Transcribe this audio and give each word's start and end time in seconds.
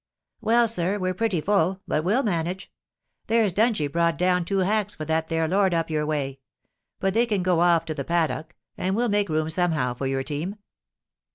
'Well, 0.41 0.67
sir, 0.67 0.97
we're 0.97 1.13
pretty 1.13 1.41
full, 1.41 1.79
but 1.87 2.03
we'll 2.03 2.23
manage. 2.23 2.71
There's 3.27 3.53
Dungie 3.53 3.91
brought 3.91 4.17
down 4.17 4.45
two 4.45 4.57
hacks 4.65 4.95
for 4.95 5.05
that 5.05 5.27
there 5.29 5.47
lord 5.47 5.75
up 5.75 5.91
your 5.91 6.07
way; 6.07 6.39
but 6.99 7.13
they 7.13 7.27
can 7.27 7.43
go 7.43 7.59
off 7.59 7.85
to 7.85 7.93
the 7.93 8.03
paddock, 8.03 8.55
and 8.79 8.95
we'll 8.95 9.09
make 9.09 9.29
room 9.29 9.51
somehow 9.51 9.93
for 9.93 10.07
your 10.07 10.23
team.' 10.23 10.55